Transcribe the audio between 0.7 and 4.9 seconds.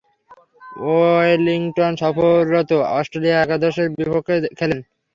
ওয়েলিংটনে সফররত অস্ট্রেলিয়া একাদশের বিপক্ষে খেলেন।